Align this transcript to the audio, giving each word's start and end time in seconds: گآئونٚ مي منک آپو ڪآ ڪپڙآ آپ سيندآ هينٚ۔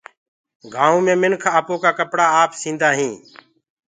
گآئونٚ 0.73 1.05
مي 1.07 1.13
منک 1.21 1.43
آپو 1.57 1.75
ڪآ 1.83 1.91
ڪپڙآ 1.97 2.25
آپ 2.41 2.51
سيندآ 2.61 2.89
هينٚ۔ 2.99 3.19